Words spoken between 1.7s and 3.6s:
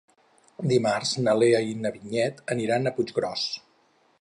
i na Vinyet aniran a Puiggròs.